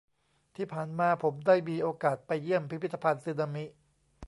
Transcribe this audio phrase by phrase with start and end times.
[0.55, 3.65] ที่ผ่านมาผมได้มีโอกาสไปเยี่ยมพิพิธภัณฑ์สึนามิ